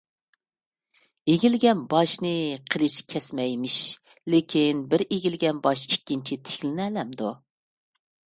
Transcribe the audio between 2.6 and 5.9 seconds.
قىلىچ كەسمەيمىش. لېكىن، بىر ئېگىلگەن باش